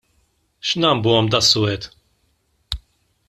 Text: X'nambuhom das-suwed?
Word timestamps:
X'nambuhom 0.67 1.27
das-suwed? 1.31 1.83